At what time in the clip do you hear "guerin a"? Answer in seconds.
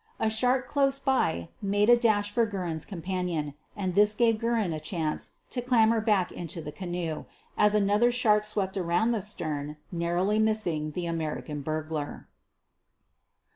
4.39-4.79